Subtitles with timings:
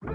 [0.00, 0.10] Hi,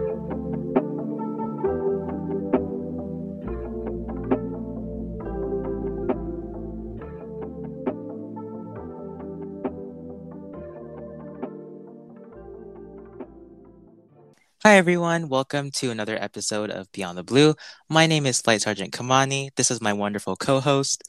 [14.65, 15.27] everyone.
[15.27, 17.53] Welcome to another episode of Beyond the Blue.
[17.89, 19.49] My name is Flight Sergeant Kimani.
[19.57, 21.03] This is my wonderful co host,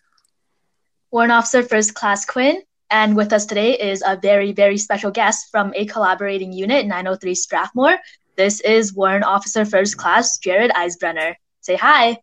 [1.12, 2.56] Warrant Officer First Class Qin.
[2.90, 7.36] And with us today is a very, very special guest from a collaborating unit, 903
[7.36, 7.98] Strathmore.
[8.36, 11.34] This is Warrant Officer First Class Jared Eisenbruner.
[11.60, 12.18] Say hi.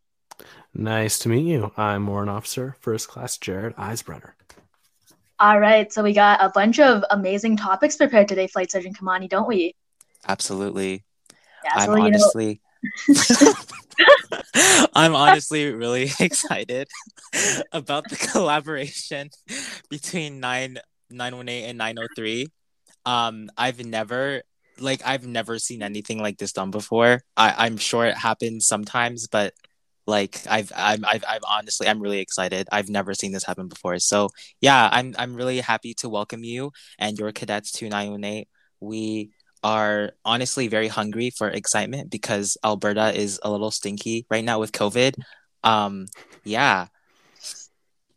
[0.74, 1.72] Nice to meet you.
[1.78, 4.32] I'm Warrant Officer First Class Jared Eisenbruner.
[5.40, 9.30] All right, so we got a bunch of amazing topics prepared today, Flight Sergeant Kimani,
[9.30, 9.76] don't we?
[10.28, 11.04] Absolutely.
[11.64, 12.62] Yeah, I'm so, you know, honestly
[14.94, 16.88] I'm honestly really excited
[17.72, 19.30] about the collaboration
[19.90, 20.78] between 9
[21.10, 22.48] 918 and 903.
[23.06, 24.44] Um I've never
[24.82, 27.22] like I've never seen anything like this done before.
[27.38, 29.54] I I'm sure it happens sometimes, but
[30.08, 32.68] like I've I'm I've, I've honestly I'm really excited.
[32.72, 34.00] I've never seen this happen before.
[34.00, 34.30] So,
[34.62, 38.46] yeah, I'm I'm really happy to welcome you and your cadets to 918.
[38.80, 39.32] We
[39.64, 44.72] are honestly very hungry for excitement because Alberta is a little stinky right now with
[44.72, 45.16] COVID.
[45.64, 46.08] Um,
[46.44, 46.88] yeah,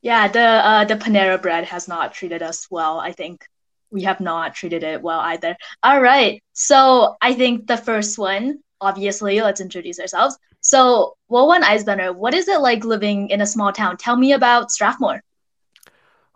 [0.05, 3.01] yeah, the uh, the Panera bread has not treated us well.
[3.01, 3.47] I think
[3.91, 5.57] we have not treated it well either.
[5.83, 10.37] All right, so I think the first one, obviously, let's introduce ourselves.
[10.61, 13.97] So, well, Wowan Eisenbruner, what is it like living in a small town?
[13.97, 15.23] Tell me about Strathmore.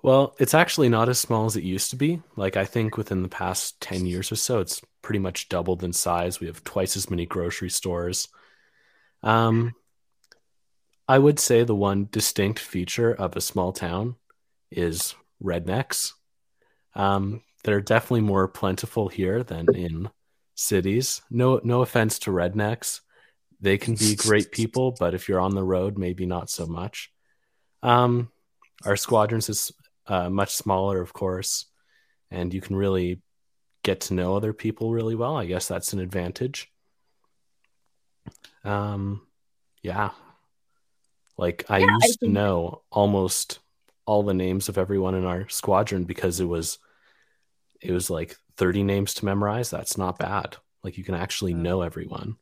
[0.03, 2.23] Well, it's actually not as small as it used to be.
[2.37, 5.93] Like, I think within the past 10 years or so, it's pretty much doubled in
[5.93, 6.41] size.
[6.41, 8.29] We have twice as many grocery stores.
[9.23, 9.75] Um,
[11.09, 14.17] I would say the one distinct feature of a small town
[14.71, 16.13] is rednecks.
[16.99, 20.11] Um, they're definitely more plentiful here than in
[20.57, 21.23] cities.
[21.31, 23.01] No, no offense to rednecks.
[23.61, 27.11] They can be great people, but if you're on the road, maybe not so much.
[27.83, 28.31] Um,
[28.85, 29.73] our squadrons is
[30.07, 31.67] uh, much smaller, of course,
[32.31, 33.23] and you can really
[33.83, 35.37] get to know other people really well.
[35.37, 36.71] I guess that's an advantage.
[38.65, 39.27] Um,
[39.83, 40.11] yeah,
[41.37, 43.61] like I Yeah, I used to know almost
[44.05, 46.79] all the names of everyone in our squadron because it was
[47.81, 49.71] it was like 30 names to memorize.
[49.71, 50.57] That's not bad.
[50.83, 52.37] Like you can actually know everyone.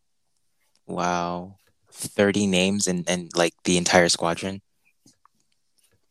[0.87, 1.57] wow,
[1.93, 4.61] thirty names and and like the entire squadron.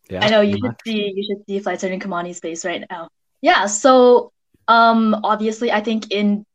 [0.10, 0.24] Yeah.
[0.26, 3.10] I know you pretty should see you should see Flight Sergeant Kimani's face right now.
[3.42, 4.32] Yeah, so
[4.68, 6.46] um obviously I think in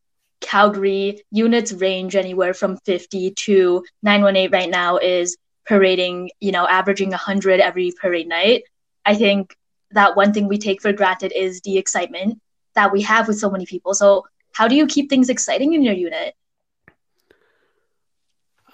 [0.41, 7.11] Calgary units range anywhere from 50 to 918 right now is parading, you know, averaging
[7.11, 8.65] 100 every parade night.
[9.05, 9.55] I think
[9.93, 12.41] that one thing we take for granted is the excitement
[12.81, 13.93] that we have with so many people.
[13.93, 16.35] So how do you keep things exciting in your unit?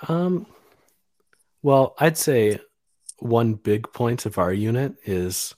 [0.07, 0.47] Um,
[1.61, 2.61] well, I'd say
[3.19, 5.57] one big point of our unit is,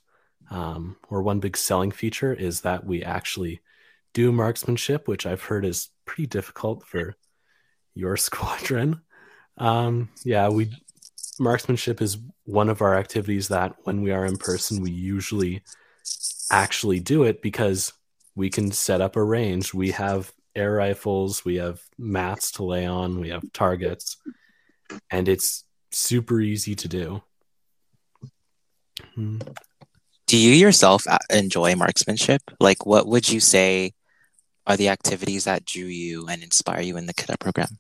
[0.51, 3.61] um, or one big selling feature is that we actually
[4.15, 7.17] do marksmanship, which I've heard is pretty difficult for
[7.95, 9.03] your squadron.
[9.59, 10.73] Um, yeah, we
[11.39, 15.63] marksmanship is one of our activities that when we are in person, we usually
[16.51, 17.93] actually do it because
[18.39, 19.75] we can set up a range.
[19.75, 24.17] We have air rifles, we have mats to lay on, we have targets,
[25.11, 27.23] and it's super easy to do.
[29.17, 29.39] Hmm.
[30.29, 32.43] Do you yourself enjoy marksmanship?
[32.61, 33.95] Like, what would you say
[34.69, 37.79] are the activities that drew you and inspire you in the cadet program?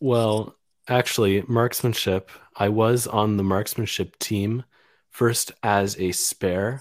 [0.00, 0.56] Well,
[0.88, 4.64] actually, marksmanship, I was on the marksmanship team
[5.10, 6.80] first as a spare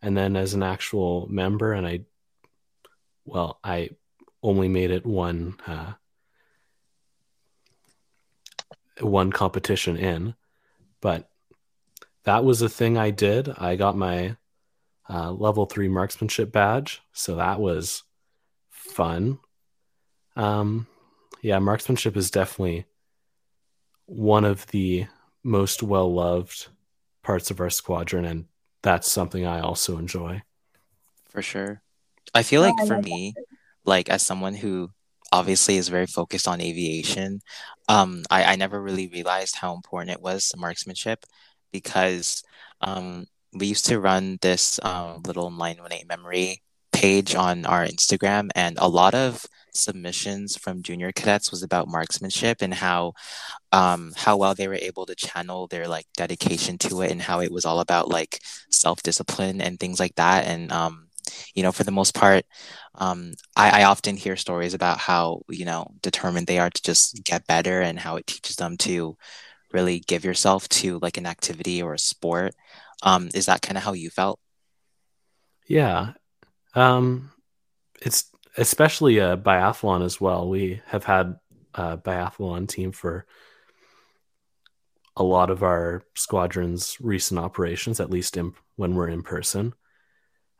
[0.00, 1.72] and then as an actual member.
[1.72, 2.00] And I,
[3.28, 3.90] well, I
[4.42, 5.92] only made it one, uh,
[9.00, 10.34] one competition in,
[11.00, 11.28] but
[12.24, 13.48] that was a thing I did.
[13.48, 14.36] I got my
[15.08, 17.00] uh, level three marksmanship badge.
[17.12, 18.02] So that was
[18.70, 19.38] fun.
[20.36, 20.86] Um,
[21.42, 22.86] yeah, marksmanship is definitely
[24.06, 25.06] one of the
[25.42, 26.68] most well loved
[27.22, 28.46] parts of our squadron, and
[28.82, 30.42] that's something I also enjoy.
[31.28, 31.82] For sure.
[32.34, 33.34] I feel like for me,
[33.84, 34.90] like as someone who
[35.32, 37.40] obviously is very focused on aviation,
[37.88, 41.24] um, I, I never really realized how important it was marksmanship
[41.72, 42.42] because
[42.80, 48.76] um, we used to run this um, little 918 memory page on our Instagram, and
[48.78, 53.12] a lot of submissions from junior cadets was about marksmanship and how
[53.70, 57.40] um how well they were able to channel their like dedication to it and how
[57.40, 58.40] it was all about like
[58.70, 60.46] self-discipline and things like that.
[60.46, 61.07] And um
[61.54, 62.44] you know, for the most part,
[62.94, 67.24] um, I, I often hear stories about how you know determined they are to just
[67.24, 69.16] get better and how it teaches them to
[69.72, 72.54] really give yourself to like an activity or a sport.
[73.02, 74.40] Um, is that kind of how you felt?
[75.66, 76.14] Yeah.
[76.74, 77.30] Um,
[78.00, 80.48] it's especially a biathlon as well.
[80.48, 81.38] We have had
[81.74, 83.26] a biathlon team for
[85.16, 89.74] a lot of our squadron's recent operations, at least in, when we're in person.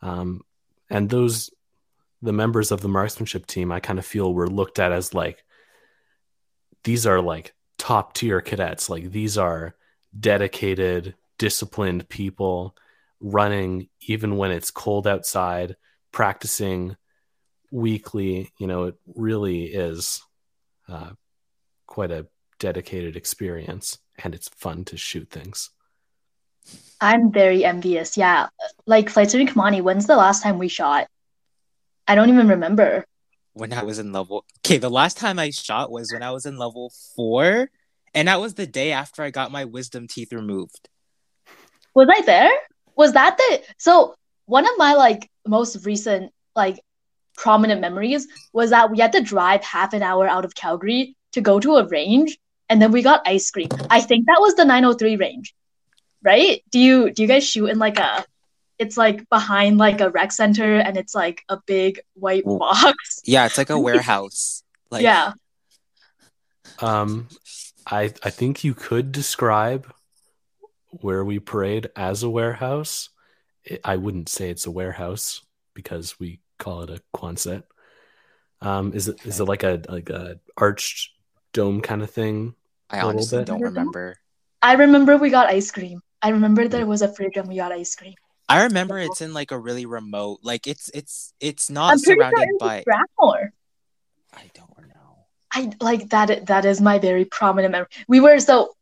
[0.03, 0.43] Um,
[0.91, 1.51] and those,
[2.23, 5.45] the members of the marksmanship team, I kind of feel were looked at as like,
[6.85, 8.89] these are like top tier cadets.
[8.89, 9.75] Like these are
[10.19, 12.77] dedicated, disciplined people
[13.21, 15.77] running even when it's cold outside,
[16.13, 16.97] practicing
[17.71, 18.51] weekly.
[18.59, 20.23] You know, it really is
[20.89, 21.11] uh,
[21.87, 22.27] quite a
[22.59, 25.71] dedicated experience and it's fun to shoot things.
[27.01, 28.17] I'm very envious.
[28.17, 28.49] Yeah.
[28.87, 31.07] Like Flight Student Kimani, when's the last time we shot?
[32.07, 33.05] I don't even remember.
[33.53, 36.47] When I was in level Okay, the last time I shot was when I was
[36.47, 37.71] in level 4
[38.15, 40.89] and that was the day after I got my wisdom teeth removed.
[41.95, 42.53] Was I there?
[42.97, 44.15] Was that the So,
[44.47, 46.81] one of my like most recent like
[47.37, 51.41] prominent memories was that we had to drive half an hour out of Calgary to
[51.41, 52.39] go to a range
[52.69, 53.69] and then we got ice cream.
[53.91, 55.55] I think that was the 903 range,
[56.23, 56.63] right?
[56.71, 58.25] Do you do you guys shoot in like a?
[58.79, 63.21] It's like behind like a rec center, and it's like a big white box.
[63.25, 64.63] Yeah, it's like a warehouse.
[64.91, 65.33] Like yeah.
[66.81, 67.29] Um,
[67.87, 69.93] I I think you could describe
[70.91, 73.11] where we parade as a warehouse.
[73.85, 75.43] I wouldn't say it's a warehouse
[75.75, 77.65] because we call it a Quonset.
[78.61, 81.11] Um, is it is it like a like a arched
[81.53, 82.55] dome kind of thing
[82.91, 84.17] I honestly don't remember.
[84.63, 86.01] I remember we got ice cream.
[86.21, 88.15] I remember there was a fridge and we got ice cream.
[88.49, 92.59] I remember it's in like a really remote, like it's it's it's not surrounded sure
[92.59, 93.53] by Strathmore.
[94.33, 95.27] I don't know.
[95.53, 96.47] I like that.
[96.47, 97.89] That is my very prominent memory.
[98.09, 98.73] We were so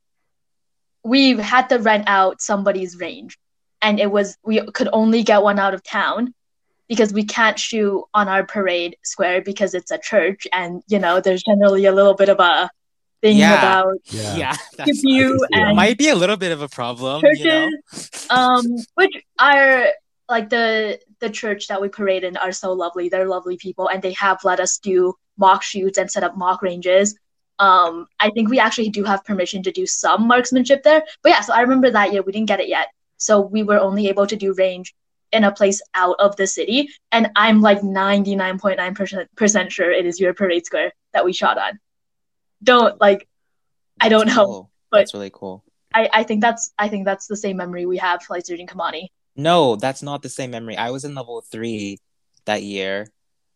[1.03, 3.39] we had to rent out somebody's range,
[3.83, 6.33] and it was we could only get one out of town
[6.89, 11.21] because we can't shoot on our parade square because it's a church, and you know
[11.21, 12.71] there's generally a little bit of a
[13.23, 13.59] thing yeah.
[13.59, 17.47] about yeah, yeah you and might be a little bit of a problem churches, you
[17.47, 17.69] know?
[18.31, 18.65] um
[18.95, 19.87] which are
[20.29, 23.09] like the the church that we parade in are so lovely.
[23.09, 26.63] They're lovely people and they have let us do mock shoots and set up mock
[26.63, 27.19] ranges.
[27.59, 31.41] Um i think we actually do have permission to do some marksmanship there but yeah
[31.41, 32.89] so i remember that year we didn't get it yet.
[33.19, 34.95] So we were only able to do range
[35.33, 40.35] in a place out of the city and i'm like 99.9% sure it is your
[40.35, 41.81] parade square that we shot on
[42.67, 43.27] don't like
[43.99, 44.45] I don't know.
[44.45, 44.71] Cool.
[44.91, 45.65] But that's really cool.
[45.95, 49.09] I, I think that's I think that's the same memory we have Flight Student Kimani.
[49.35, 50.77] No, that's not the same memory.
[50.77, 51.99] I was in level three
[52.45, 53.07] that year,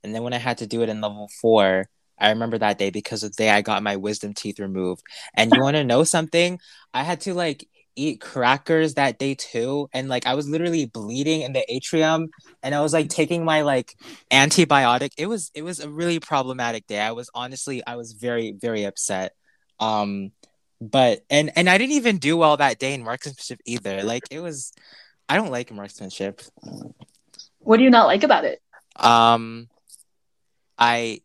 [0.03, 2.91] and then when I had to do it in level four, I remember that day
[2.91, 5.03] because of the day I got my wisdom teeth removed.
[5.35, 6.61] And you want to know something?
[6.93, 7.67] I had to like
[7.97, 12.29] eat crackers that day too and like i was literally bleeding in the atrium
[12.63, 13.95] and i was like taking my like
[14.31, 15.13] antibiotic.
[15.19, 17.01] It was it was a really problematic day.
[17.01, 19.33] I was honestly i was very very upset.
[19.79, 20.33] Um
[20.81, 24.03] but and and i didn't even do well that day in marksmanship either.
[24.03, 24.73] Like it was
[25.29, 26.43] i don't like marksmanship.
[27.59, 28.61] What do you not like about it?
[28.97, 29.69] Um
[30.79, 31.21] i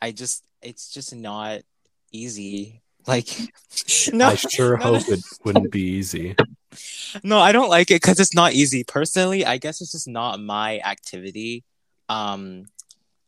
[0.00, 1.60] i just it's just not
[2.12, 3.28] easy like,
[4.12, 5.14] no, I sure no, hope no.
[5.14, 6.36] it wouldn't be easy.
[7.22, 8.84] No, I don't like it because it's not easy.
[8.84, 11.64] Personally, I guess it's just not my activity.
[12.08, 12.66] Um,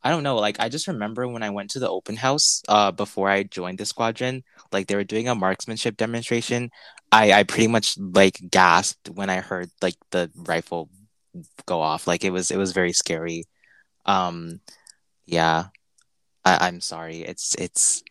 [0.02, 0.36] I don't know.
[0.36, 3.78] Like, I just remember when I went to the open house uh, before I joined
[3.78, 6.70] the squadron, like they were doing a marksmanship demonstration.
[7.10, 10.90] I, I pretty much like gasped when I heard like the rifle
[11.66, 12.06] go off.
[12.06, 13.44] Like it was it was very scary.
[14.04, 14.60] Um,
[15.26, 15.66] yeah,
[16.44, 17.18] I, I'm sorry.
[17.22, 18.02] It's it's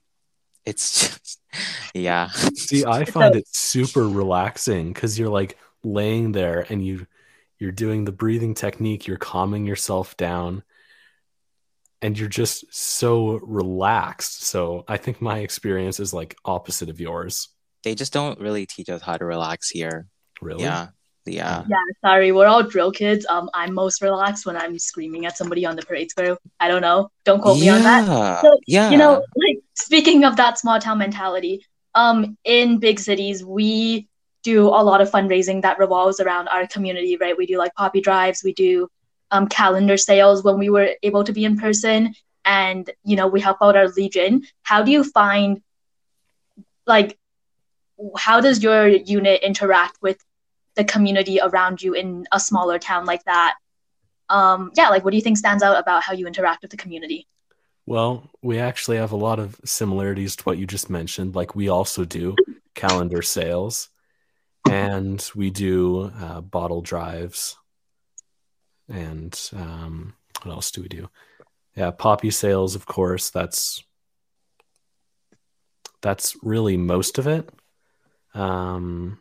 [0.65, 1.39] it's just
[1.93, 7.05] yeah see i find it super relaxing because you're like laying there and you
[7.60, 10.63] you're doing the breathing technique you're calming yourself down
[12.01, 17.50] and you're just so relaxed so i think my experience is like opposite of yours
[17.84, 20.08] they just don't really teach us how to relax here
[20.41, 20.88] really yeah
[21.25, 21.63] yeah.
[21.70, 23.25] Yeah, sorry, we're all drill kids.
[23.29, 26.38] Um, I'm most relaxed when I'm screaming at somebody on the parade square.
[26.60, 27.10] I don't know.
[27.24, 28.41] Don't quote me on that.
[28.41, 28.89] So, yeah.
[28.89, 31.65] You know, like speaking of that small town mentality,
[31.95, 34.07] um, in big cities, we
[34.43, 37.37] do a lot of fundraising that revolves around our community, right?
[37.37, 38.89] We do like poppy drives, we do
[39.31, 42.13] um, calendar sales when we were able to be in person,
[42.45, 44.43] and you know, we help out our legion.
[44.63, 45.61] How do you find
[46.85, 47.17] like
[48.17, 50.17] how does your unit interact with
[50.75, 53.55] the community around you in a smaller town like that
[54.29, 56.77] um, yeah, like what do you think stands out about how you interact with the
[56.77, 57.27] community?
[57.85, 61.35] Well, we actually have a lot of similarities to what you just mentioned.
[61.35, 62.35] Like we also do
[62.75, 63.89] calendar sales,
[64.69, 67.57] and we do uh, bottle drives,
[68.87, 70.13] and um,
[70.43, 71.09] what else do we do?
[71.75, 73.29] Yeah, poppy sales, of course.
[73.31, 73.83] That's
[76.01, 77.49] that's really most of it.
[78.33, 79.19] Um,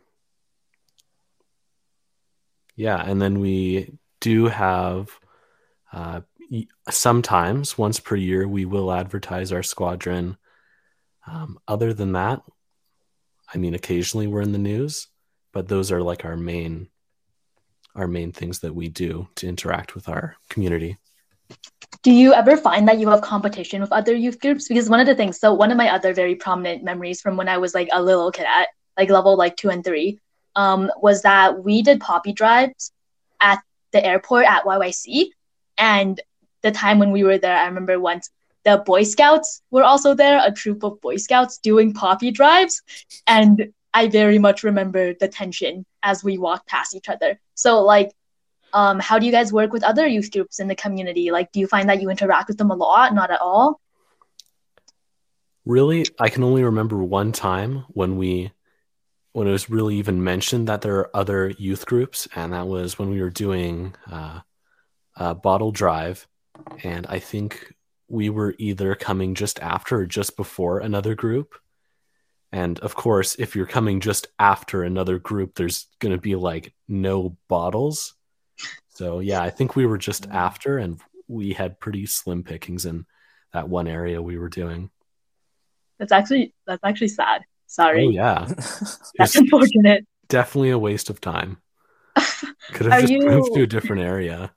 [2.76, 5.11] yeah, and then we do have
[5.92, 6.21] uh,
[6.90, 10.37] sometimes once per year we will advertise our squadron.
[11.26, 12.42] Um, other than that,
[13.52, 15.09] I mean, occasionally we're in the news,
[15.52, 16.88] but those are like our main
[17.94, 20.97] our main things that we do to interact with our community.
[22.02, 24.66] Do you ever find that you have competition with other youth groups?
[24.66, 27.49] Because one of the things, so one of my other very prominent memories from when
[27.49, 30.18] I was like a little cadet, like level like two and three,
[30.56, 32.92] um, was that we did poppy drives
[33.40, 35.26] at the airport at YYC,
[35.76, 36.18] and
[36.62, 38.31] the time when we were there, I remember once
[38.64, 42.83] the Boy Scouts were also there, a troop of Boy Scouts doing poppy drives.
[43.26, 47.40] And I very much remember the tension as we walked past each other.
[47.54, 48.12] So, like,
[48.73, 51.31] um, how do you guys work with other youth groups in the community?
[51.31, 53.14] Like, do you find that you interact with them a lot?
[53.14, 53.81] Not at all?
[55.64, 58.52] Really, I can only remember one time when we
[59.33, 62.99] when it was really even mentioned that there are other youth groups, and that was
[62.99, 64.40] when we were doing uh,
[65.16, 66.26] a bottle drive
[66.83, 67.75] and I think
[68.09, 71.54] we were either coming just after or just before another group.
[72.52, 76.75] And of course, if you're coming just after another group, there's going to be like
[76.87, 78.14] no bottles.
[78.90, 80.35] So, yeah, I think we were just mm.
[80.35, 83.07] after, and we had pretty slim pickings in
[83.54, 84.90] that one area we were doing.
[85.99, 87.42] That's actually that's actually sad.
[87.66, 88.04] Sorry.
[88.04, 88.47] Oh yeah,
[89.16, 90.07] that's unfortunate.
[90.28, 91.59] Definitely a waste of time.
[92.73, 93.21] Could have just you...
[93.21, 94.52] moved to a different area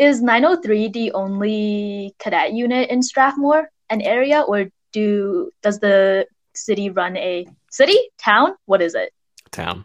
[0.00, 6.88] is 903 the only cadet unit in Strathmore, an area, or do does the city
[6.88, 8.54] run a city town?
[8.64, 9.12] What is it?
[9.50, 9.84] Town.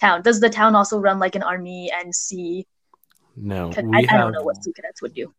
[0.00, 0.22] Town.
[0.22, 2.66] Does the town also run like an army and sea?
[3.36, 5.32] No, I, I, don't know what sea cadets would do.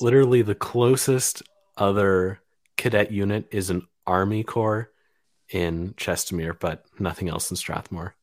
[0.00, 1.42] Literally, the closest
[1.76, 2.40] other
[2.76, 4.90] cadet unit is an army corps
[5.50, 8.14] in Chestermere, but nothing else in Strathmore.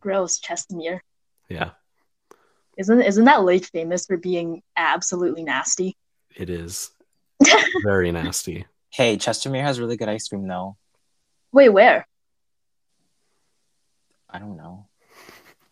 [0.00, 1.00] Gross, Chestermere.
[1.48, 1.70] Yeah.
[2.76, 5.96] Isn't isn't that lake famous for being absolutely nasty?
[6.34, 6.90] It is
[7.84, 8.66] very nasty.
[8.90, 10.76] Hey, Chestermere has really good ice cream though.
[11.52, 12.06] Wait, where?
[14.28, 14.86] I don't know.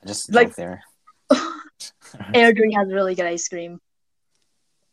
[0.03, 0.83] I just like there.
[1.33, 3.81] Airdrie has really good ice cream.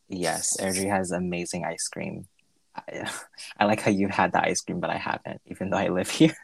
[0.08, 2.28] Yes, Airdrie has amazing ice cream.
[2.76, 3.10] I,
[3.60, 6.10] I like how you've had the ice cream, but I haven't, even though I live
[6.10, 6.36] here.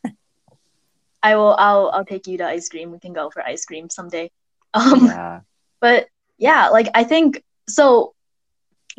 [1.23, 1.55] I will.
[1.57, 1.91] I'll.
[1.93, 2.91] I'll take you to ice cream.
[2.91, 4.31] We can go for ice cream someday.
[4.73, 5.41] Um, yeah.
[5.81, 6.07] But
[6.37, 8.13] yeah, like I think so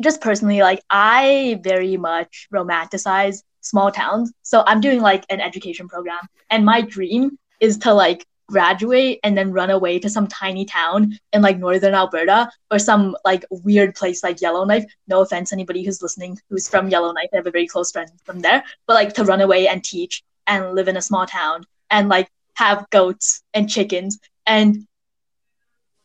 [0.01, 4.31] just personally, like I very much romanticize small towns.
[4.43, 9.37] So I'm doing like an education program and my dream is to like graduate and
[9.37, 13.95] then run away to some tiny town in like northern Alberta or some like weird
[13.95, 14.85] place like Yellowknife.
[15.07, 17.29] No offense, anybody who's listening who's from Yellowknife.
[17.33, 18.63] I have a very close friend from there.
[18.85, 22.29] But like to run away and teach and live in a small town and like
[22.55, 24.85] have goats and chickens and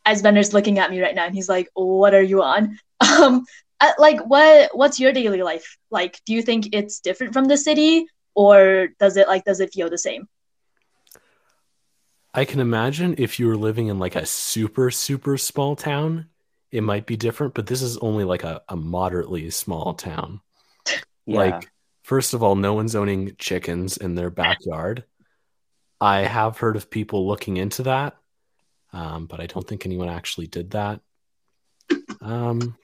[0.05, 3.45] as Bender's looking at me right now and he's like, "What are you on?" Um,
[3.97, 6.19] like what what's your daily life like?
[6.25, 9.89] Do you think it's different from the city, or does it like does it feel
[9.89, 10.27] the same?
[12.33, 16.27] I can imagine if you were living in like a super super small town,
[16.71, 17.53] it might be different.
[17.53, 20.41] But this is only like a, a moderately small town.
[21.25, 21.37] Yeah.
[21.37, 21.69] Like,
[22.01, 25.03] first of all, no one's owning chickens in their backyard.
[26.01, 28.17] I have heard of people looking into that
[28.93, 31.01] um, but I don't think anyone actually did that.
[32.21, 32.75] Um,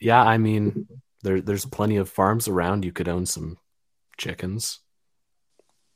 [0.00, 0.88] yeah, I mean,
[1.22, 2.84] there there's plenty of farms around.
[2.84, 3.58] You could own some
[4.16, 4.80] chickens.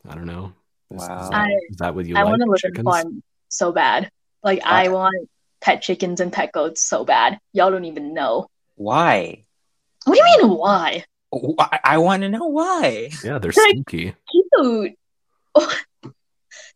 [0.08, 0.52] I don't know.
[0.90, 1.22] Is, wow.
[1.22, 2.30] is, that, is that what you I like?
[2.30, 2.78] want to live chickens?
[2.78, 4.10] in farm so bad.
[4.42, 4.72] Like what?
[4.72, 5.28] I want
[5.60, 7.38] pet chickens and pet goats so bad.
[7.52, 8.48] Y'all don't even know.
[8.74, 9.44] Why?
[10.04, 11.04] What do you mean why?
[11.58, 13.08] I, I want to know why.
[13.24, 14.14] Yeah, they're, they're stinky.
[14.30, 14.92] Cute.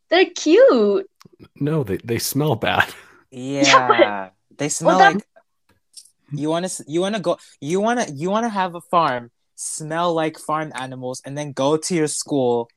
[0.09, 1.07] they're cute.
[1.57, 2.93] No, they they smell bad.
[3.31, 3.63] Yeah,
[4.01, 4.29] yeah.
[4.57, 5.15] They smell well, like.
[5.15, 5.21] Hmm?
[6.31, 8.83] You want to you want to go you want to you want to have a
[8.83, 12.69] farm smell like farm animals and then go to your school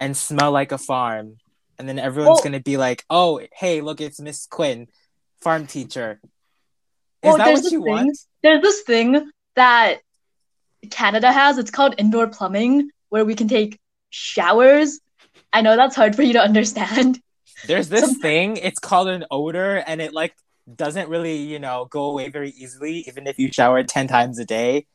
[0.00, 1.36] and smell like a farm.
[1.78, 4.86] And then everyone's well, gonna be like oh hey look it's miss qin
[5.40, 6.20] farm teacher.
[6.22, 8.18] Is well, that what you thing, want?
[8.42, 10.00] there's this thing that
[10.90, 11.58] canada has.
[11.58, 13.78] It's called indoor plumbing where we can take
[14.10, 15.00] showers.
[15.52, 17.20] I know that's hard for you to understand
[17.66, 20.34] there's this thing, it's called an odor, and it like
[20.72, 24.44] doesn't really, you know, go away very easily, even if you shower 10 times a
[24.44, 24.86] day.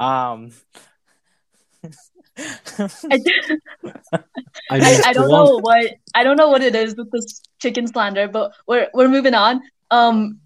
[0.00, 0.50] Um,
[1.84, 1.90] I,
[4.70, 7.42] I mean, I, I don't know what I don't know what it is with this
[7.60, 9.60] chicken slander, but we're we're moving on.
[9.90, 10.40] Um,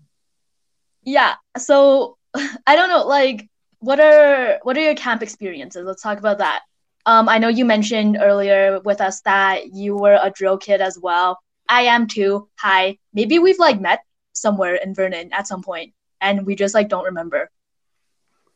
[1.04, 1.34] yeah.
[1.56, 2.16] So
[2.66, 3.06] I don't know.
[3.06, 5.86] Like, what are what are your camp experiences?
[5.86, 6.62] Let's talk about that.
[7.06, 10.98] Um, I know you mentioned earlier with us that you were a drill kid as
[10.98, 11.38] well.
[11.68, 12.48] I am too.
[12.58, 12.98] Hi.
[13.12, 14.00] Maybe we've like met
[14.32, 17.50] somewhere in Vernon at some point, and we just like don't remember.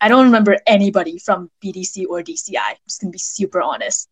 [0.01, 2.57] I don't remember anybody from BDC or DCI.
[2.57, 4.09] I'm just gonna be super honest.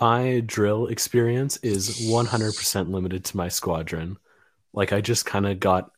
[0.00, 4.16] my drill experience is 100% limited to my squadron.
[4.72, 5.90] Like I just kind of got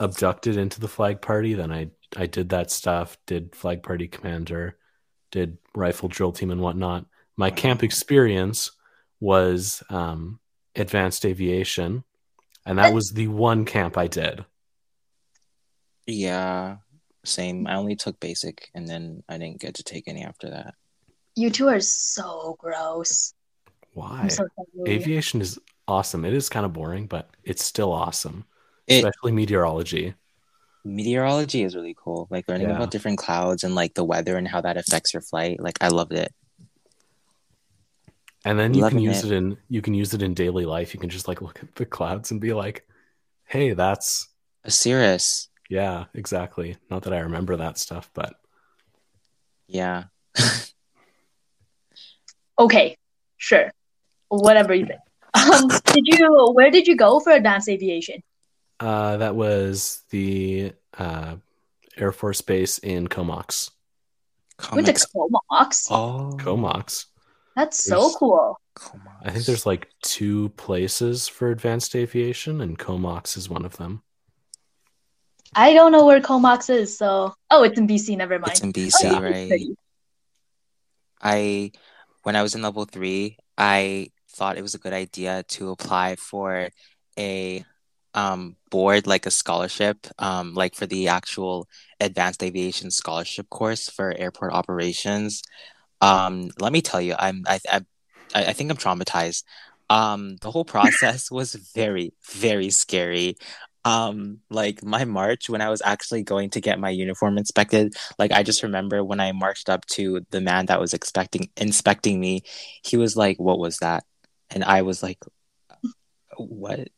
[0.00, 4.78] abducted into the flag party, then I I did that stuff, did flag party commander,
[5.30, 7.06] did rifle drill team and whatnot.
[7.36, 8.72] My camp experience
[9.20, 10.40] was um,
[10.80, 12.04] advanced aviation,
[12.66, 14.44] and that was the one camp I did.
[16.06, 16.76] yeah,
[17.24, 17.66] same.
[17.66, 20.74] I only took basic and then I didn't get to take any after that.
[21.36, 23.34] You two are so gross.
[23.92, 24.28] Why?
[24.28, 24.46] So.
[24.86, 26.24] Aviation is awesome.
[26.24, 28.44] It is kind of boring, but it's still awesome,
[28.86, 30.14] It, especially meteorology.
[30.84, 32.26] meteorology is really cool.
[32.30, 32.76] Like learning Yeah.
[32.76, 35.60] about different clouds and like the weather and how that affects your flight.
[35.60, 36.32] Like I loved it.
[38.48, 39.32] And then you can use it.
[39.32, 40.94] it in you can use it in daily life.
[40.94, 42.86] You can just like look at the clouds and be like,
[43.44, 44.28] "Hey, that's
[44.64, 45.48] A Cirrus.
[45.68, 48.34] yeah, exactly." Not that I remember that stuff, but
[49.66, 50.04] Yeah.
[52.58, 52.96] Okay,
[53.36, 53.70] sure.
[54.28, 55.00] Whatever you think.
[55.34, 58.22] Um, did you where did you go for advanced aviation?
[58.80, 61.36] uh, that was the uh,
[61.96, 63.70] Air Force Base in Comox.
[64.72, 65.86] Went to Comox.
[65.90, 67.06] Oh, Comox.
[67.58, 68.56] That's so cool.
[68.76, 69.16] Comox.
[69.24, 74.04] I think there's like two places for advanced aviation, and Comox is one of them.
[75.56, 78.16] I don't know where Comox is, so oh, it's in BC.
[78.16, 78.52] Never mind.
[78.52, 79.62] It's in BC, Oh, yeah, right?
[81.20, 81.72] I
[82.22, 86.14] when I was in level three, I thought it was a good idea to apply
[86.14, 86.68] for
[87.18, 87.64] a
[88.14, 91.66] um board like a scholarship, um like for the actual
[91.98, 95.42] advanced aviation scholarship course for airport operations.
[96.00, 97.80] Um, let me tell you, I'm I I
[98.34, 99.44] I think I'm traumatized.
[99.90, 103.36] Um, the whole process was very, very scary.
[103.84, 108.32] Um, like my march when I was actually going to get my uniform inspected, like
[108.32, 112.42] I just remember when I marched up to the man that was expecting inspecting me,
[112.84, 114.04] he was like, "What was that?"
[114.50, 115.18] And I was like,
[116.36, 116.88] "What?"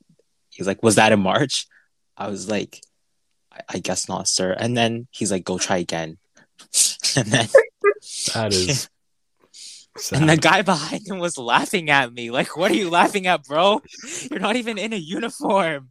[0.51, 1.67] He's like, "Was that a march?"
[2.17, 2.81] I was like,
[3.53, 6.19] "I, I guess not, sir." And then he's like, "Go try again."
[7.17, 7.49] and then
[8.35, 8.89] That is
[9.97, 10.21] sad.
[10.21, 12.31] and the guy behind him was laughing at me.
[12.31, 13.81] Like, what are you laughing at, bro?
[14.31, 15.91] You're not even in a uniform.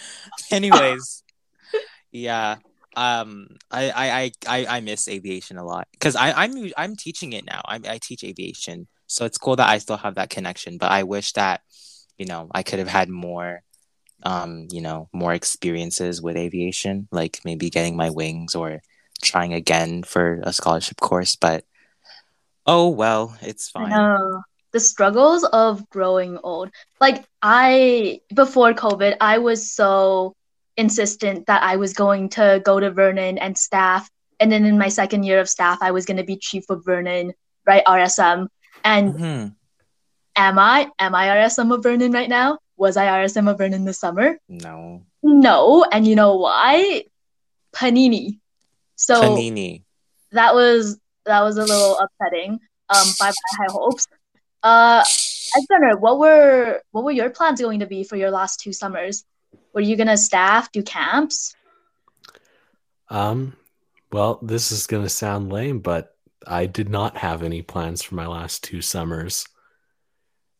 [0.50, 1.22] Anyways,
[2.10, 2.56] yeah.
[2.96, 7.44] Um, I I I I, miss aviation a lot because I I'm I'm teaching it
[7.44, 7.60] now.
[7.66, 10.78] I I teach aviation, so it's cool that I still have that connection.
[10.78, 11.60] But I wish that
[12.16, 13.60] you know I could have had more,
[14.22, 18.80] um, you know, more experiences with aviation, like maybe getting my wings or
[19.18, 21.36] trying again for a scholarship course.
[21.36, 21.64] But
[22.66, 23.92] oh well, it's fine.
[24.72, 26.70] the struggles of growing old.
[27.00, 30.34] Like I before COVID, I was so
[30.76, 34.88] insistent that I was going to go to Vernon and staff, and then in my
[34.88, 37.32] second year of staff, I was going to be chief of Vernon,
[37.66, 37.82] right?
[37.86, 38.48] RSM.
[38.84, 39.54] And Mhm.
[40.36, 42.58] am I am I RSM of Vernon right now?
[42.76, 44.36] Was I RSM of Vernon this summer?
[44.48, 45.02] No.
[45.22, 47.04] No, and you know why?
[47.72, 48.38] Panini.
[48.96, 49.84] So Panini.
[50.32, 52.58] that was that was a little upsetting.
[52.88, 54.06] Um, bye bye high hopes.
[54.62, 55.04] Uh,
[55.56, 59.24] Alexander, what were what were your plans going to be for your last two summers?
[59.72, 61.54] Were you gonna staff, do camps?
[63.08, 63.54] Um,
[64.10, 68.14] well, this is going to sound lame, but I did not have any plans for
[68.14, 69.46] my last two summers.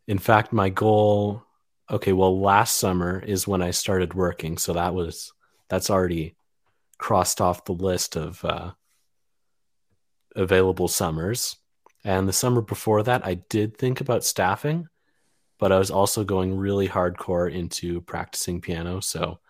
[0.07, 1.42] In fact, my goal,
[1.90, 5.33] okay, well, last summer is when I started working, so that was
[5.68, 6.37] that's already
[6.98, 8.72] crossed off the list of uh,
[10.35, 11.56] available summers.
[12.04, 14.88] And the summer before that, I did think about staffing,
[15.59, 19.40] but I was also going really hardcore into practicing piano, so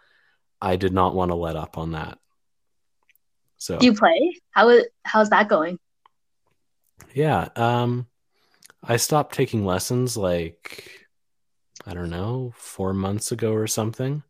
[0.61, 2.19] I did not want to let up on that.
[3.59, 4.37] So Do you play?
[4.51, 5.79] How is how's that going?
[7.15, 8.07] yeah, um,
[8.83, 11.07] I stopped taking lessons like
[11.87, 14.23] I don't know four months ago or something,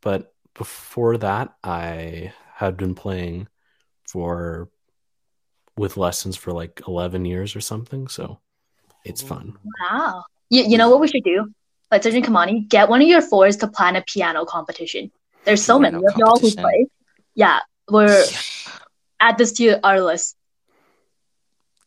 [0.00, 3.48] but before that, I had been playing
[4.08, 4.68] for
[5.76, 8.06] with lessons for like eleven years or something.
[8.08, 8.38] So
[9.04, 9.58] it's fun.
[9.80, 10.24] Wow.
[10.50, 11.52] You, you know what we should do?
[11.90, 15.10] Like Sergeant Kimani, get one of your fours to plan a piano competition.
[15.44, 16.86] There's so Piano many of y'all who play.
[17.34, 18.38] Yeah, we're Yeah.
[19.20, 20.36] add this to our list.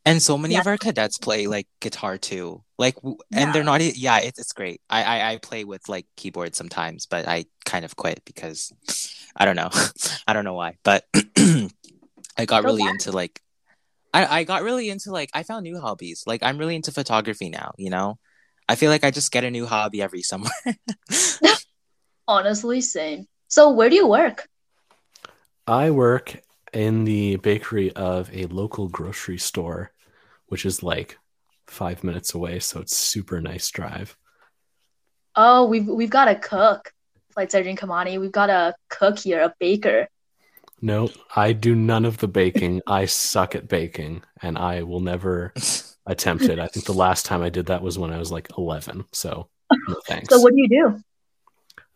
[0.07, 0.61] And so many Yeah.
[0.61, 2.63] of our cadets play like guitar too.
[2.77, 3.43] Like, w- Yeah.
[3.43, 3.81] and they're not.
[3.81, 4.81] Yeah, it's it's great.
[4.89, 8.71] I, I I play with like keyboard sometimes, but I kind of quit because
[9.35, 9.69] I don't know.
[10.27, 11.05] I don't know why, but
[12.37, 12.93] I got Go really back.
[12.93, 13.41] into like.
[14.13, 16.23] I I got really into like I found new hobbies.
[16.27, 17.73] Like I'm really into photography now.
[17.77, 18.19] You know,
[18.69, 20.49] I feel like I just get a new hobby every summer.
[22.27, 23.27] Honestly, same.
[23.49, 24.47] So where do you work?
[25.67, 26.41] I work
[26.73, 29.91] in the bakery of a local grocery store,
[30.47, 31.17] which is like
[31.67, 32.59] five minutes away.
[32.59, 34.17] So it's super nice drive.
[35.35, 36.91] Oh, we've we've got a cook,
[37.33, 38.19] Flight Sergeant Kimani.
[38.19, 40.07] We've got a cook here, a baker.
[40.81, 42.81] No, I do none of the baking.
[42.85, 45.53] I suck at baking and I will never
[46.05, 46.59] attempt it.
[46.59, 49.05] I think the last time I did that was when I was like 11.
[49.11, 49.49] So
[49.87, 50.29] no thanks.
[50.29, 51.01] So what do you do?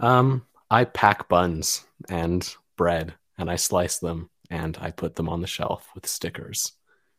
[0.06, 5.42] Um, I pack buns and bread and I slice them and I put them on
[5.42, 6.72] the shelf with stickers.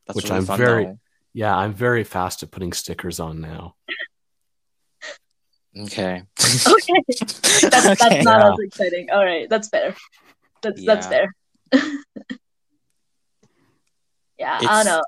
[0.09, 0.99] That's Which really I'm fun, very- though.
[1.35, 3.75] Yeah, I'm very fast at putting stickers on now.
[5.79, 6.23] Okay.
[6.67, 7.03] Okay,
[7.63, 8.23] that's that's Okay.
[8.23, 8.53] not Yeah.
[8.53, 9.09] as exciting.
[9.11, 9.95] All right, that's fair.
[10.63, 11.11] That's that's Yeah.
[11.11, 11.35] fair.
[14.39, 15.03] yeah, I don't know.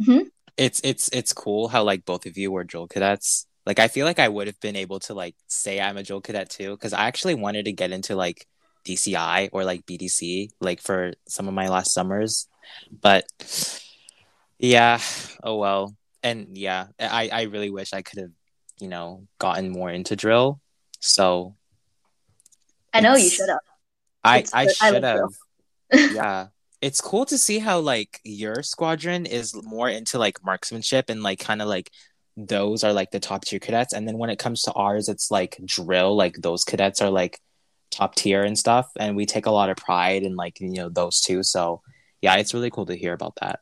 [0.00, 0.28] Mm-hmm.
[0.56, 3.46] it's it's it's cool how like both of you were drill cadets.
[3.66, 6.20] Like I feel like I would have been able to like say I'm a drill
[6.20, 8.46] cadet too because I actually wanted to get into like
[8.86, 12.46] DCI or like BDC like for some of my last summers,
[13.02, 13.24] but
[14.58, 15.00] yeah,
[15.42, 15.96] oh well.
[16.22, 18.30] And yeah, I I really wish I could have
[18.80, 20.60] you know gotten more into drill.
[21.00, 21.56] So
[22.92, 23.58] I know you should have.
[24.24, 25.30] I It's I should have.
[25.92, 26.48] yeah.
[26.82, 31.38] It's cool to see how like your squadron is more into like marksmanship and like
[31.38, 31.90] kind of like
[32.36, 35.30] those are like the top tier cadets and then when it comes to ours it's
[35.30, 37.40] like drill like those cadets are like
[37.90, 40.90] top tier and stuff and we take a lot of pride in like you know
[40.90, 41.80] those two so
[42.20, 43.60] yeah it's really cool to hear about that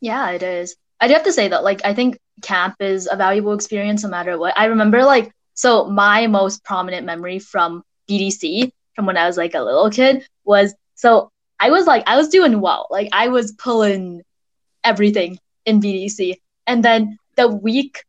[0.00, 0.76] Yeah, it is.
[1.00, 4.08] I do have to say that, like, I think camp is a valuable experience no
[4.08, 4.56] matter what.
[4.56, 9.54] I remember, like, so my most prominent memory from BDC, from when I was like
[9.54, 12.86] a little kid, was so I was like, I was doing well.
[12.90, 14.22] Like, I was pulling
[14.84, 16.34] everything in BDC.
[16.66, 18.04] And then the week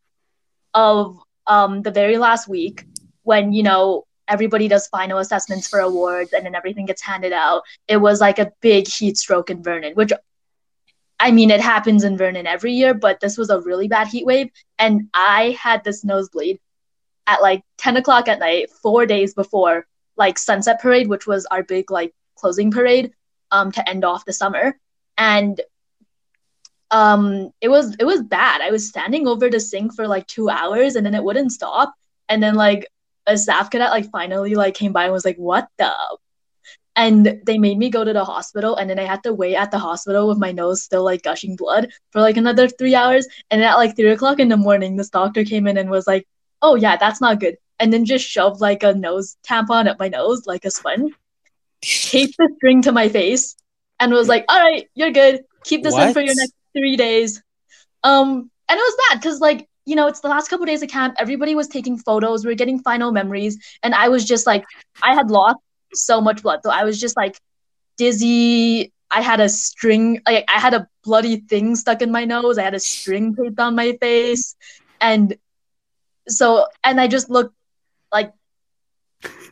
[0.74, 2.86] of um, the very last week,
[3.24, 7.64] when, you know, everybody does final assessments for awards and then everything gets handed out,
[7.88, 10.12] it was like a big heat stroke in Vernon, which
[11.20, 14.26] I mean, it happens in Vernon every year, but this was a really bad heat
[14.26, 14.52] wave.
[14.78, 16.60] And I had this nosebleed
[17.26, 21.64] at like 10 o'clock at night, four days before like Sunset Parade, which was our
[21.64, 23.12] big like closing parade
[23.52, 24.78] um, to end off the summer.
[25.18, 25.60] And
[26.92, 28.62] um, it was it was bad.
[28.62, 31.94] I was standing over the sink for like two hours and then it wouldn't stop.
[32.30, 32.88] And then like
[33.26, 35.94] a staff cadet like finally like came by and was like, "What the
[36.98, 39.72] and they made me go to the hospital and then i had to wait at
[39.72, 43.28] the hospital with my nose still like gushing blood for like another three hours.
[43.50, 46.08] And then at like three o'clock in the morning this doctor came in and was
[46.08, 46.28] like
[46.62, 47.58] oh yeah that's not good.
[47.80, 51.14] And then just shoved like a nose tampon at my nose like a sponge
[51.82, 53.56] taped the string to my face
[54.00, 55.44] and was like all right you're good.
[55.64, 57.42] Keep this in for your next three days.
[58.04, 60.90] Um and it was bad because like you know it's the last couple days of
[60.90, 61.16] camp.
[61.20, 62.46] Everybody was taking photos.
[62.46, 63.58] We are getting final memories.
[63.84, 64.66] And i was just like
[65.04, 65.60] i had lost
[65.94, 66.60] so much blood.
[66.64, 67.40] So I was just like
[67.98, 68.94] dizzy.
[69.10, 72.58] I had a string, like I had a bloody thing stuck in my nose.
[72.58, 74.56] I had a string taped on my face.
[75.00, 75.38] And
[76.28, 77.56] so, and I just looked
[78.12, 78.34] like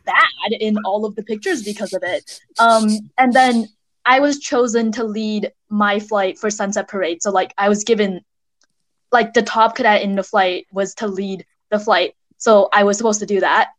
[0.04, 2.40] bad in all of the pictures because of it.
[2.58, 3.68] Um, and then
[4.04, 7.22] I was chosen to lead my flight for Sunset Parade.
[7.22, 8.20] So, like, I was given,
[9.10, 12.14] like, the top cadet in the flight was to lead the flight.
[12.38, 13.70] So I was supposed to do that.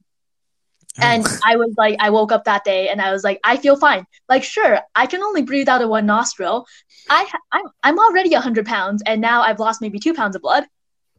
[0.99, 3.75] And I was like, I woke up that day and I was like, I feel
[3.75, 4.05] fine.
[4.29, 6.65] Like, sure, I can only breathe out of one nostril.
[7.09, 10.65] I, I'm, I'm already 100 pounds and now I've lost maybe two pounds of blood,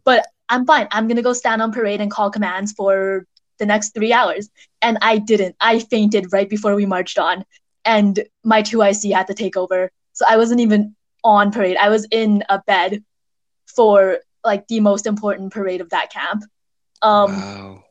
[0.05, 0.88] but I'm fine.
[0.91, 3.27] I'm going to go stand on parade and call commands for
[3.59, 4.51] the next three hours.
[4.83, 5.57] And I didn't.
[5.61, 7.45] I fainted right before we marched on.
[7.85, 9.91] And my 2IC had to take over.
[10.12, 11.77] So I wasn't even on parade.
[11.77, 13.05] I was in a bed
[13.67, 16.45] for like the most important parade of that camp.
[17.03, 17.85] Um, wow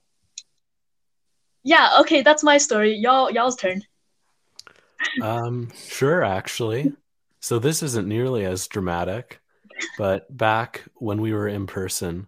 [1.67, 2.95] yeah, okay, that's my story.
[2.95, 3.83] Y'all, y'all's turn.
[5.21, 6.93] Um, sure, actually.
[7.41, 9.41] So this isn't nearly as dramatic,
[9.97, 12.27] but back when we were in person,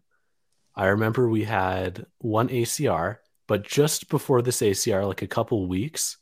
[0.76, 6.18] I remember we had one ACR, but just before this ACR, like a couple weeks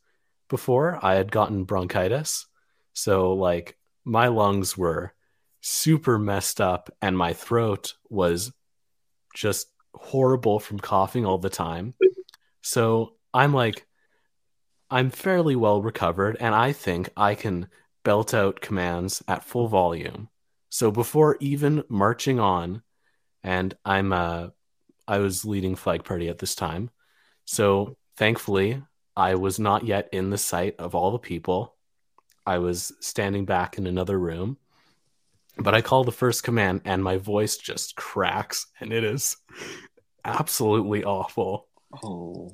[0.47, 2.45] before, I had gotten bronchitis.
[2.93, 5.13] So like my lungs were
[5.61, 8.53] super messed up and my throat was
[9.33, 11.95] just horrible from coughing all the time.
[12.67, 13.87] So I'm like
[14.91, 17.69] I'm fairly well recovered, and I think I can
[18.03, 20.27] belt out commands at full volume.
[20.67, 22.81] So before even marching on,
[23.41, 24.49] and I'm uh,
[25.07, 26.89] I was leading flag party at this time,
[27.45, 28.83] so thankfully
[29.15, 31.73] I was not yet in the sight of all the people.
[32.45, 34.57] I was standing back in another room,
[35.57, 39.37] but I call the first command, and my voice just cracks, and it is
[40.25, 41.66] absolutely awful.
[42.03, 42.51] Oh.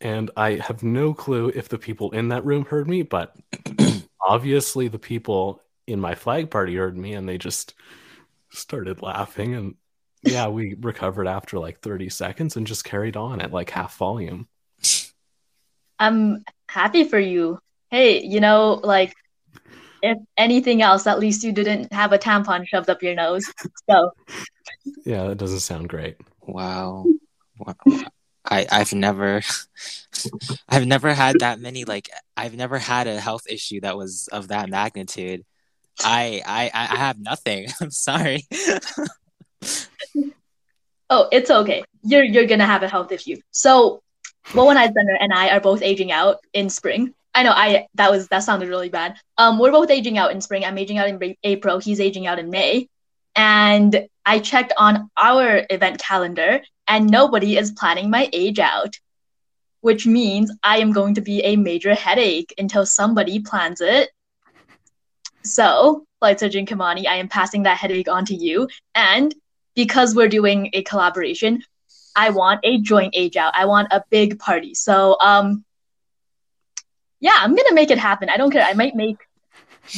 [0.00, 3.34] And I have no clue if the people in that room heard me, but
[4.20, 7.74] obviously the people in my flag party heard me and they just
[8.50, 9.54] started laughing.
[9.54, 9.74] And
[10.22, 14.48] yeah, we recovered after like 30 seconds and just carried on at like half volume.
[15.98, 17.58] I'm happy for you.
[17.90, 19.14] Hey, you know, like
[20.02, 23.44] if anything else, at least you didn't have a tampon shoved up your nose.
[23.90, 24.12] So
[25.04, 26.16] yeah, that doesn't sound great.
[26.42, 27.04] Wow.
[28.44, 29.42] I I've never
[30.68, 34.48] I've never had that many like I've never had a health issue that was of
[34.48, 35.44] that magnitude.
[36.04, 37.68] I I I have nothing.
[37.80, 38.46] I'm sorry.
[41.10, 41.84] oh, it's okay.
[42.02, 43.36] You're you're gonna have a health issue.
[43.50, 44.02] So,
[44.54, 47.14] Bowen Eisenbruner and I are both aging out in spring.
[47.34, 49.16] I know I that was that sounded really bad.
[49.36, 50.64] Um, we're both aging out in spring.
[50.64, 51.78] I'm aging out in April.
[51.78, 52.88] He's aging out in May,
[53.36, 58.98] and I checked on our event calendar, and nobody is planning my age out,
[59.82, 64.10] which means I am going to be a major headache until somebody plans it.
[65.44, 68.68] So, Flight Surgeon Kimani, I am passing that headache on to you.
[68.94, 69.34] And
[69.76, 71.62] because we're doing a collaboration,
[72.16, 73.54] I want a joint age out.
[73.54, 74.74] I want a big party.
[74.74, 75.64] So, um,
[77.20, 78.28] yeah, I'm gonna make it happen.
[78.28, 78.64] I don't care.
[78.64, 79.16] I might make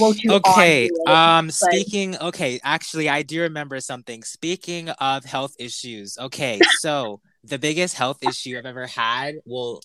[0.00, 1.54] okay um but...
[1.54, 4.22] speaking okay actually i do remember something.
[4.22, 9.80] Speaking of health issues okay so the biggest health issue i've ever had well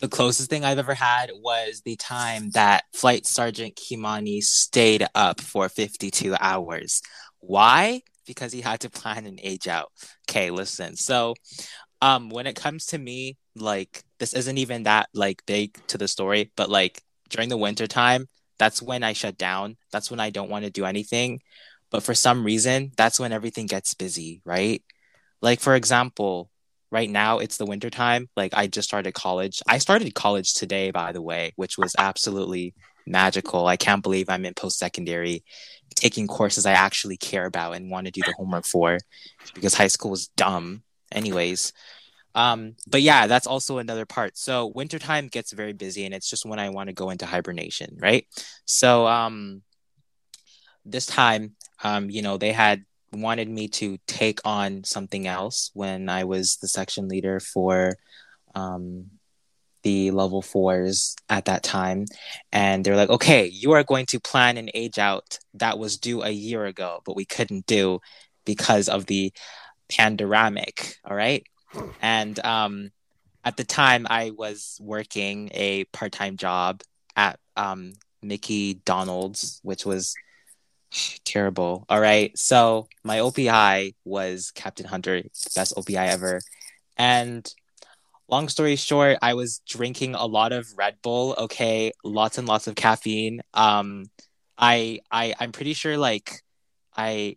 [0.00, 5.40] the closest thing i've ever had was the time that flight sergeant kimani stayed up
[5.40, 7.02] for 52 hours.
[7.40, 8.02] Why?
[8.26, 9.90] Because he had to plan an age out.
[10.28, 11.34] Okay listen so
[12.02, 16.08] um when it comes to me like this isn't even that like big to the
[16.08, 19.76] story but like during the winter time that's when I shut down.
[19.92, 21.40] That's when I don't want to do anything.
[21.90, 24.82] But for some reason, that's when everything gets busy, right?
[25.40, 26.50] Like, for example,
[26.90, 28.28] right now it's the winter time.
[28.36, 29.62] Like, I just started college.
[29.68, 32.74] I started college today, by the way, which was absolutely
[33.06, 33.66] magical.
[33.66, 35.44] I can't believe I'm in post secondary
[35.94, 38.98] taking courses I actually care about and want to do the homework for
[39.54, 40.82] because high school was dumb.
[41.12, 41.72] Anyways,
[42.36, 44.36] um, but yeah, that's also another part.
[44.36, 47.96] So wintertime gets very busy and it's just when I want to go into hibernation,
[47.98, 48.26] right?
[48.66, 49.62] So um,
[50.84, 56.10] this time, um, you know, they had wanted me to take on something else when
[56.10, 57.94] I was the section leader for
[58.54, 59.06] um,
[59.82, 62.04] the level fours at that time.
[62.52, 66.22] And they're like, okay, you are going to plan an age out that was due
[66.22, 68.00] a year ago, but we couldn't do
[68.44, 69.32] because of the
[69.88, 70.96] pandemic.
[71.02, 71.46] All right.
[72.00, 72.90] And um,
[73.44, 76.82] at the time, I was working a part time job
[77.14, 80.14] at um, Mickey Donald's, which was
[81.24, 81.84] terrible.
[81.88, 82.36] All right.
[82.36, 85.22] So my OPI was Captain Hunter,
[85.54, 86.40] best OPI ever.
[86.96, 87.52] And
[88.28, 91.34] long story short, I was drinking a lot of Red Bull.
[91.38, 93.42] Okay, lots and lots of caffeine.
[93.54, 94.06] Um,
[94.58, 96.42] I I I'm pretty sure like
[96.96, 97.36] I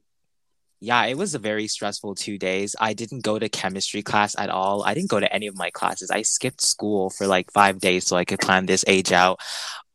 [0.82, 2.76] yeah, it was a very stressful two days.
[2.80, 4.84] I didn't go to chemistry class at all.
[4.84, 6.10] I didn't go to any of my classes.
[6.10, 9.40] I skipped school for like five days so I could plan this age out.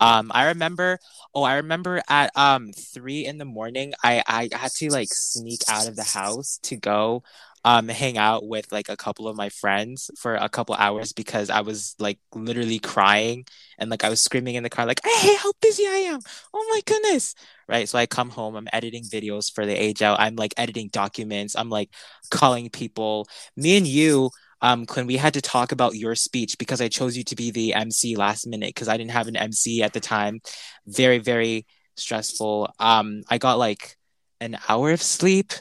[0.00, 0.98] Um, I remember,
[1.34, 5.62] oh, I remember at um three in the morning, I I had to like sneak
[5.68, 7.22] out of the house to go
[7.64, 11.48] um hang out with like a couple of my friends for a couple hours because
[11.50, 13.46] I was like literally crying
[13.78, 16.20] and like I was screaming in the car like hey how busy I am.
[16.52, 17.34] Oh my goodness.
[17.68, 17.88] Right?
[17.88, 21.56] So I come home I'm editing videos for the age out I'm like editing documents
[21.56, 21.90] I'm like
[22.30, 23.26] calling people.
[23.56, 27.16] Me and you um Qin we had to talk about your speech because I chose
[27.16, 30.00] you to be the MC last minute because I didn't have an MC at the
[30.00, 30.40] time.
[30.86, 32.72] Very very stressful.
[32.78, 33.96] Um I got like
[34.40, 35.52] an hour of sleep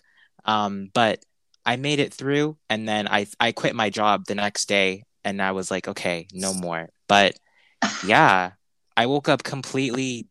[0.46, 1.24] um but
[1.66, 5.42] I made it through and then I I quit my job the next day and
[5.42, 6.90] I was like, okay, no more.
[7.08, 7.38] But
[8.06, 8.52] yeah,
[8.96, 10.28] I woke up completely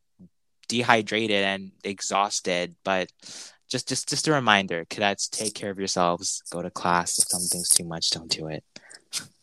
[0.68, 3.10] dehydrated and exhausted, but
[3.68, 7.18] just just just a reminder, cadets, take care of yourselves, go to class.
[7.18, 8.64] If something's too much, don't do it.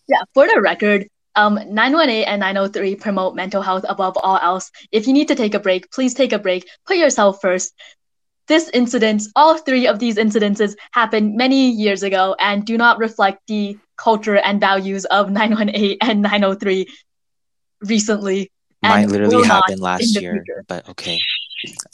[0.07, 4.71] Yeah, for the record, um, 918 and 903 promote mental health above all else.
[4.91, 6.67] If you need to take a break, please take a break.
[6.85, 7.73] Put yourself first
[8.49, 13.47] this incident, all three of these incidences happened many years ago and do not reflect
[13.47, 16.87] the culture and values of 918 and 903.
[17.81, 18.51] recently.
[18.81, 20.65] Mine and literally happened last year, future.
[20.67, 21.19] but okay.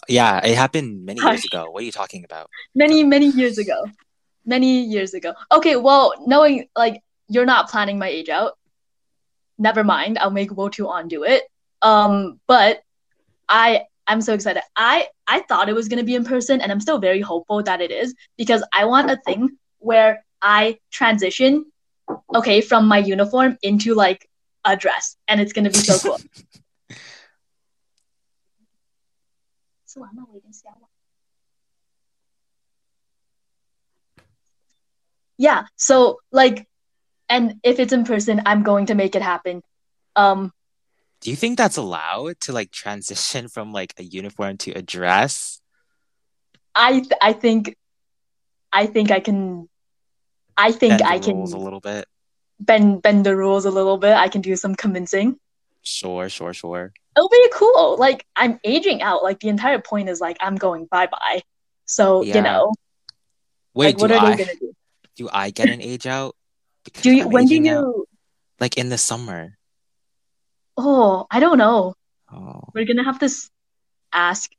[0.07, 1.69] Yeah, it happened many years ago.
[1.69, 2.49] What are you talking about?
[2.73, 3.85] Many, many years ago.
[4.45, 5.33] Many years ago.
[5.51, 8.53] Okay, well, knowing like you're not planning my age out,
[9.57, 10.19] never mind.
[10.19, 11.43] I'll make Wotu on do it.
[11.81, 12.81] Um, but
[13.49, 14.61] I I'm so excited.
[14.75, 17.81] I I thought it was gonna be in person, and I'm still very hopeful that
[17.81, 21.65] it is because I want a thing where I transition,
[22.33, 24.29] okay, from my uniform into like
[24.63, 26.19] a dress, and it's gonna be so cool.
[35.37, 36.67] yeah, so like,
[37.29, 39.61] and if it's in person, I'm going to make it happen.
[40.15, 40.51] Um,
[41.25, 45.59] Do you think that's allowed to like transition from like a uniform to a dress?
[46.75, 47.75] I th- I think
[48.71, 49.67] I think I can
[50.55, 52.05] I think Bend the I can rules a little bit.
[52.59, 54.13] bend bend the rules a little bit.
[54.13, 55.39] I can do some convincing.
[55.81, 56.93] Sure, sure, sure.
[57.17, 57.97] It'll be cool.
[57.97, 59.23] Like I'm aging out.
[59.23, 61.41] Like the entire point is like I'm going bye bye.
[61.85, 62.35] So Yeah.
[62.35, 62.73] you know,
[63.73, 64.73] Wait, like what are I they gonna do?
[65.15, 66.35] do I get an age out?
[66.83, 67.81] Because Do you I'm when do aging out?
[67.81, 68.05] you?
[68.59, 69.57] like in the summer?
[70.77, 71.95] Oh, I don't know.
[72.31, 73.49] Oh, We're gonna have to s-
[74.11, 74.51] ask.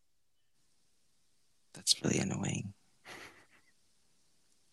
[1.74, 2.72] that's really annoying.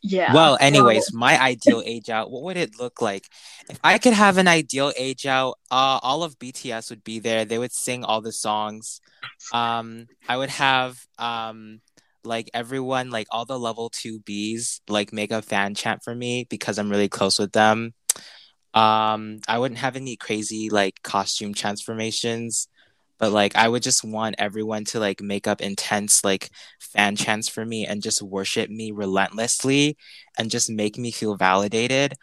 [0.01, 0.33] Yeah.
[0.33, 3.27] Well, so- anyways, my ideal age out, what would it look like?
[3.69, 7.45] If I could have an ideal age out, uh, all of BTS would be there.
[7.45, 9.01] They would sing all the songs.
[9.53, 11.81] Um, I would have um
[12.25, 16.45] like everyone, like all the level two Bs, like make a fan chant for me
[16.49, 17.93] because I'm really close with them.
[18.73, 22.67] Um, I wouldn't have any crazy like costume transformations,
[23.19, 27.47] but like I would just want everyone to like make up intense like fan chants
[27.47, 29.97] for me and just worship me relentlessly
[30.37, 32.15] and just make me feel validated.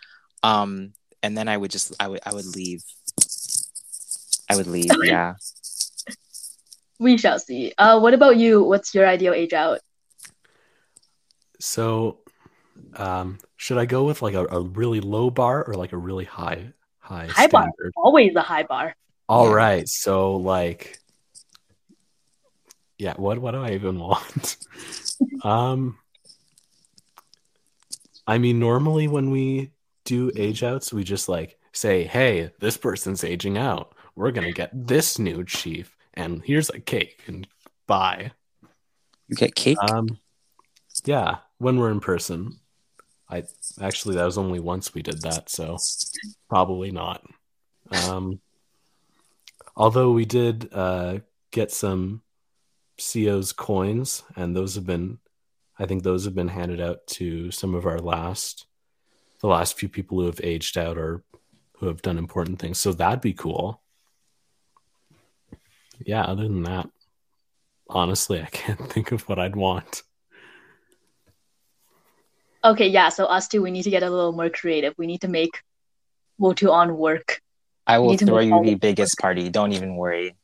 [0.43, 2.83] Um, and then I would just I would I would leave.
[4.49, 5.35] I would leave, yeah.
[6.99, 7.73] we shall see.
[7.79, 8.63] Uh, what about you?
[8.65, 9.81] What's your ideal age out?
[11.61, 12.19] So,
[12.97, 16.25] um, should I go with like a, a really low bar or like a really
[16.25, 17.69] high high High bar.
[17.97, 18.95] Always a high bar.
[19.29, 19.55] All Yeah.
[19.55, 20.99] right, so like,
[22.99, 24.57] yeah, what what do I even want?
[25.43, 25.99] um,
[28.27, 29.73] I mean, normally when we
[30.05, 33.95] do age outs, we just like say, "Hey, this person's aging out.
[34.17, 37.47] We're gonna get this new chief, and here's a cake and
[37.87, 38.33] bye."
[39.29, 39.79] You get cake?
[39.83, 40.19] Um,
[41.05, 42.59] yeah, when we're in person.
[43.29, 43.45] I
[43.81, 45.77] actually that was only once we did that, so
[46.49, 47.23] probably not.
[48.09, 48.41] Um,
[49.77, 51.19] although we did uh,
[51.53, 52.23] get some
[52.99, 55.19] CO's coins, and those have been,
[55.79, 58.67] I think those have been handed out to some of our last,
[59.41, 61.23] the last few people who have aged out or
[61.79, 62.79] who have done important things.
[62.79, 63.81] So that'd be cool.
[65.99, 66.23] Yeah.
[66.23, 66.91] Other than that,
[67.89, 70.03] honestly, I can't think of what I'd want.
[72.63, 73.09] Okay, yeah.
[73.09, 74.95] So us two, we need to get a little more creative.
[74.99, 75.63] We need to make
[76.41, 77.41] Wotu on work.
[77.87, 79.49] I will throw you the biggest party.
[79.49, 80.37] Don't even worry.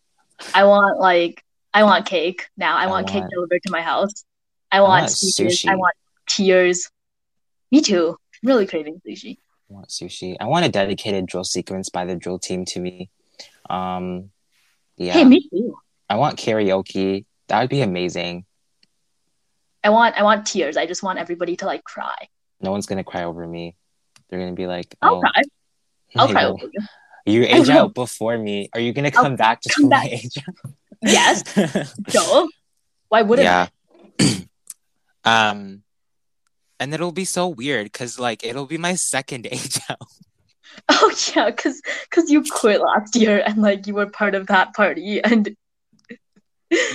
[0.54, 2.76] I want like I want cake now.
[2.76, 4.24] I, I want, cake delivered to my house.
[4.72, 5.62] I want, want speeches.
[5.62, 5.68] sushi.
[5.70, 5.94] I want
[6.26, 6.90] tears.
[7.70, 8.16] Me too.
[8.42, 9.36] I'm really craving sushi.
[9.70, 10.36] I want sushi.
[10.40, 13.10] I want a dedicated drill sequence by the drill team to me.
[13.68, 14.30] Um,
[14.96, 15.12] yeah.
[15.12, 15.76] Hey, me too.
[16.08, 17.26] I want karaoke.
[17.48, 18.45] That would be amazing.
[19.86, 20.76] I want I want tears.
[20.76, 22.28] I just want everybody to like cry.
[22.60, 23.76] No one's gonna cry over me.
[24.28, 25.42] They're gonna be like, I'll "Oh, cry.
[26.16, 26.80] I'll cry over you.
[27.24, 28.68] You age out before me.
[28.74, 30.12] Are you gonna come back just come for my back.
[30.12, 30.38] age
[31.02, 31.44] Yes?
[32.08, 32.48] Joe.
[33.10, 33.68] Why wouldn't yeah.
[35.24, 35.82] um,
[36.80, 40.02] and it'll be so weird because like it'll be my second age out.
[40.88, 44.74] Oh yeah, cause cause you quit last year and like you were part of that
[44.74, 45.54] party and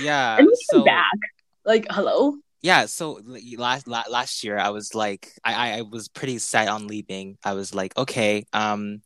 [0.02, 0.36] Yeah.
[0.36, 1.18] and you came so back.
[1.64, 2.36] Like hello.
[2.62, 3.20] Yeah so
[3.58, 7.36] last la- last year i was like I, I i was pretty set on leaving.
[7.44, 9.02] I was like okay um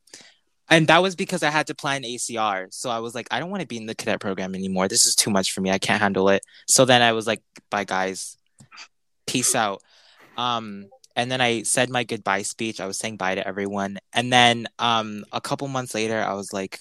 [0.69, 3.51] and that was because i had to plan acr so i was like i don't
[3.51, 4.89] want to be in the cadet program anymore.
[4.89, 5.71] This is too much for me.
[5.71, 6.45] I can't handle it.
[6.69, 8.37] So then i was like bye guys.
[9.27, 9.83] Peace out.
[10.37, 10.87] Um
[11.17, 12.81] and then i said my goodbye speech.
[12.81, 13.99] I was saying bye to everyone.
[14.13, 16.81] And then um a couple months later i was like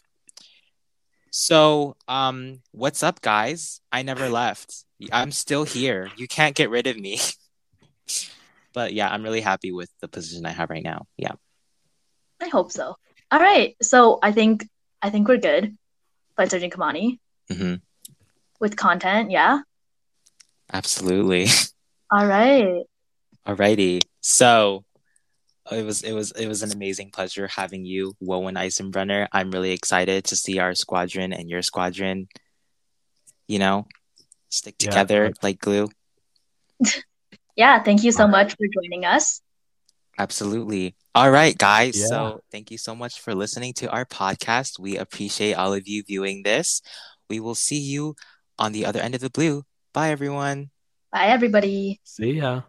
[1.31, 3.81] so um what's up guys?
[3.91, 7.19] I never left i'm still here you can't get rid of me
[8.73, 11.33] but yeah i'm really happy with the position i have right now yeah
[12.41, 12.95] I hope so.
[13.31, 13.75] All right.
[13.81, 14.67] So I think
[15.01, 15.77] I think we're good.
[16.35, 17.75] Flight Sergeant Kimani hmm
[18.59, 19.31] with content.
[19.31, 19.59] Yeah.
[20.71, 21.47] absolutely
[22.11, 22.83] All right.
[23.47, 24.83] alrighty so
[25.71, 29.27] it was it was it was an amazing pleasure having you, Woe and Eisenbruner.
[29.31, 32.27] I'm really excited to see our squadron and your squadron,
[33.47, 33.87] you know,
[34.55, 35.89] stick together but- like glue.
[37.55, 39.39] Yeah, thank you so All much for joining us.
[40.19, 40.95] Absolutely.
[41.13, 41.95] All right, guys.
[41.95, 42.07] Yeah.
[42.07, 44.77] So thank you so much for listening to our podcast.
[44.79, 46.81] We appreciate all of you viewing this.
[47.29, 48.15] We will see you
[48.59, 49.63] on the other end of the blue.
[49.93, 50.69] Bye, everyone.
[51.11, 52.01] Bye, everybody.
[52.03, 52.63] See ya.